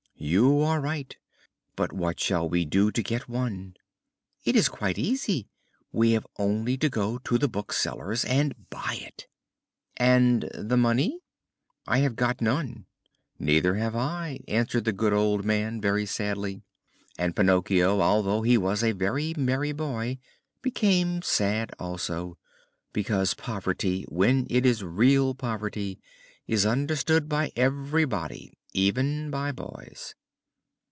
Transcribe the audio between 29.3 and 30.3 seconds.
boys.